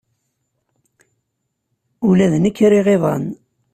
Ula 2.07 2.25
d 2.31 2.33
nekk 2.43 2.57
riɣ 2.71 2.87
iḍan. 2.95 3.23